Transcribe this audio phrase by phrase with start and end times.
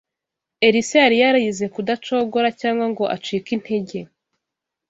[0.67, 4.05] Elisa yari yarize kudacogora cyangwa ngo acike integer